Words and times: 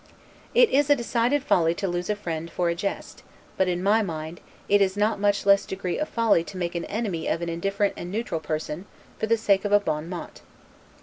It 0.55 0.71
is 0.71 0.89
a 0.89 0.95
decided 0.95 1.43
folly 1.43 1.75
to 1.75 1.87
lose 1.87 2.09
a 2.09 2.15
friend 2.15 2.49
for 2.49 2.69
a 2.69 2.73
jest; 2.73 3.21
but, 3.55 3.67
in 3.67 3.83
my 3.83 4.01
mind, 4.01 4.41
it 4.67 4.81
is 4.81 4.97
not 4.97 5.19
a 5.19 5.21
much 5.21 5.45
less 5.45 5.63
degree 5.63 5.99
of 5.99 6.09
folly 6.09 6.43
to 6.43 6.57
make 6.57 6.73
an 6.73 6.85
enemy 6.85 7.27
of 7.27 7.43
an 7.43 7.49
indifferent 7.49 7.93
and 7.95 8.11
neutral 8.11 8.39
person, 8.41 8.87
for 9.19 9.27
the 9.27 9.37
sake 9.37 9.63
of 9.63 9.71
a 9.71 9.79
'bon 9.79 10.09
mot'. 10.09 10.41